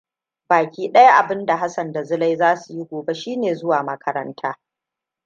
[0.49, 4.57] Baki daya abinda Hassan da Zulai za su yi gobe shine zuwa makaranta.